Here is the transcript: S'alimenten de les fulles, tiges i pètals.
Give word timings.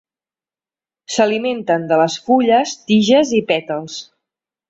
S'alimenten 1.15 1.85
de 1.91 1.99
les 2.01 2.17
fulles, 2.29 2.73
tiges 2.89 3.35
i 3.41 3.45
pètals. 3.53 4.01